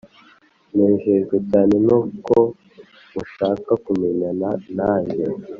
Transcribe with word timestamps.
nejejwe 0.75 1.35
cyane 1.49 1.75
nuko 1.85 2.35
mushaka 3.13 3.71
kumenyana 3.85 4.47
nange 4.75 5.23